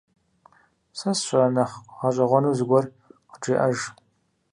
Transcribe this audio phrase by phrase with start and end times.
[0.97, 2.85] Сэ сщӀэрэ, нэхъ гъэщӀэгъуэну зыгуэр
[3.31, 3.79] къыджеӀэж.